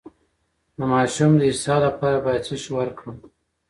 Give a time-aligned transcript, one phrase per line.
[0.77, 3.17] د ماشوم د اسهال لپاره باید څه شی ورکړم؟